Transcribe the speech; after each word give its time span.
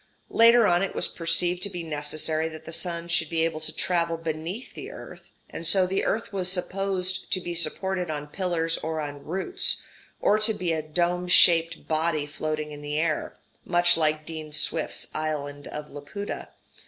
Later 0.31 0.65
on 0.65 0.81
it 0.81 0.95
was 0.95 1.07
perceived 1.07 1.61
to 1.61 1.69
be 1.69 1.83
necessary 1.83 2.47
that 2.47 2.65
the 2.65 2.73
sun 2.73 3.07
should 3.07 3.29
be 3.29 3.45
able 3.45 3.59
to 3.59 3.71
travel 3.71 4.17
beneath 4.17 4.73
the 4.73 4.89
earth, 4.89 5.29
and 5.47 5.67
so 5.67 5.85
the 5.85 6.05
earth 6.05 6.33
was 6.33 6.51
supposed 6.51 7.31
to 7.31 7.39
be 7.39 7.53
supported 7.53 8.09
on 8.09 8.25
pillars 8.25 8.79
or 8.79 8.99
on 8.99 9.23
roots, 9.23 9.83
or 10.19 10.39
to 10.39 10.55
be 10.55 10.73
a 10.73 10.81
dome 10.81 11.27
shaped 11.27 11.87
body 11.87 12.25
floating 12.25 12.71
in 12.71 12.83
air 12.83 13.35
much 13.63 13.95
like 13.95 14.25
Dean 14.25 14.51
Swift's 14.51 15.05
island 15.13 15.67
of 15.67 15.91
Laputa. 15.91 16.49